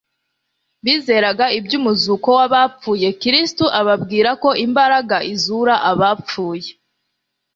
[0.83, 3.07] bizeraga iby'umuzuko w'abapfuye.
[3.21, 6.69] Kristo ababwirako imbaraga izura abapfuye